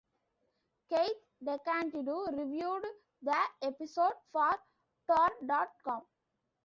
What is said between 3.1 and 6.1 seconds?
the episode for Tor dot com.